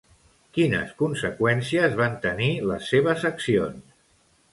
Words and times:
Quines 0.57 0.93
conseqüències 1.01 1.93
van 1.99 2.15
tenir 2.23 2.47
les 2.71 2.89
seves 2.95 3.27
accions? 3.31 3.93